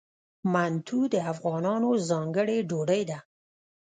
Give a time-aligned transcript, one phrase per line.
[0.53, 3.19] منتو د افغانانو ځانګړې ډوډۍ ده.